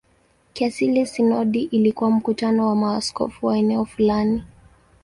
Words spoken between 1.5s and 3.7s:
ilikuwa mkutano wa maaskofu wa